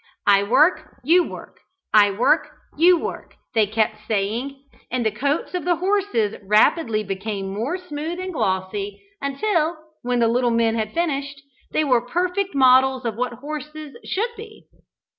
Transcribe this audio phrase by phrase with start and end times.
[0.25, 1.59] "I work you work,
[1.93, 7.53] I work you work," they kept saying, and the coats of the horses rapidly became
[7.53, 11.39] more smooth and glossy, until, when the little men had finished,
[11.71, 14.65] they were perfect models of what horses should be.